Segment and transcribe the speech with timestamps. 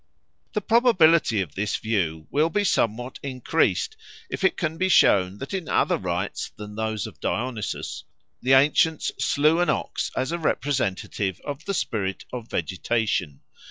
[0.53, 3.95] The probability of this view will be somewhat increased
[4.31, 8.03] if it can be shown that in other rites than those of Dionysus
[8.41, 13.41] the ancients slew an OX as a representative of the spirit of vegetation.